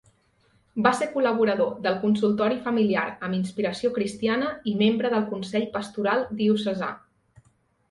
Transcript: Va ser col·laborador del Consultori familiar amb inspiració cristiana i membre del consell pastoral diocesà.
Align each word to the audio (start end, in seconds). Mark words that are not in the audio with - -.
Va 0.85 0.91
ser 0.99 1.07
col·laborador 1.17 1.75
del 1.83 1.99
Consultori 2.05 2.57
familiar 2.69 3.03
amb 3.29 3.39
inspiració 3.41 3.93
cristiana 3.99 4.49
i 4.73 4.75
membre 4.81 5.15
del 5.17 5.29
consell 5.37 5.71
pastoral 5.79 6.27
diocesà. 6.43 6.93